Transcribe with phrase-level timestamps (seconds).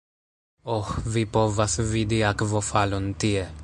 [0.75, 3.51] Oh vi povas vidi akvofalon tie